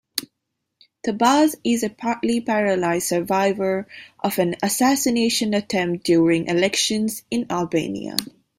Tabaj 1.05 1.53
is 1.63 1.83
a 1.83 1.89
partly 1.91 2.41
paralyzed 2.41 3.07
survivor 3.07 3.87
of 4.23 4.39
an 4.39 4.55
assassination 4.63 5.53
attempt 5.53 6.03
during 6.07 6.47
elections 6.47 7.21
in 7.29 7.45
Albania. 7.51 8.15